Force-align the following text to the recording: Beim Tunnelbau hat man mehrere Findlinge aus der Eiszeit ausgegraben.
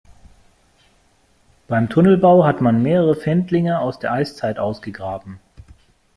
Beim 1.67 1.87
Tunnelbau 1.87 2.43
hat 2.43 2.59
man 2.59 2.81
mehrere 2.81 3.13
Findlinge 3.15 3.79
aus 3.79 3.99
der 3.99 4.11
Eiszeit 4.11 4.57
ausgegraben. 4.57 5.39